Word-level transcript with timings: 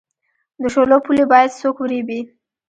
د 0.61 0.63
شولو 0.73 0.97
پولې 1.05 1.25
باید 1.31 1.57
څوک 1.59 1.75
وریبي؟ 1.79 2.19